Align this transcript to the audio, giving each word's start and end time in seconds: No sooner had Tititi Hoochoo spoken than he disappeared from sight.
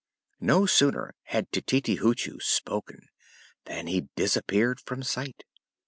No 0.39 0.65
sooner 0.65 1.13
had 1.25 1.51
Tititi 1.51 1.97
Hoochoo 1.99 2.39
spoken 2.39 3.07
than 3.65 3.85
he 3.85 4.07
disappeared 4.15 4.81
from 4.81 5.03
sight. 5.03 5.43